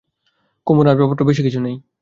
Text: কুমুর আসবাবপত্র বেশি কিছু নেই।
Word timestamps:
কুমুর 0.67 0.87
আসবাবপত্র 0.87 1.23
বেশি 1.25 1.41
কিছু 1.43 1.59
নেই। 1.59 1.75